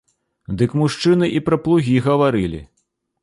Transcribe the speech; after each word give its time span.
Дык 0.61 0.71
мужчыны 0.81 1.29
і 1.39 1.43
пра 1.49 1.57
плугі 1.67 1.95
гаварылі. 2.07 2.65